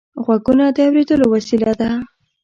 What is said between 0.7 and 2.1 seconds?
د اورېدلو وسیله ده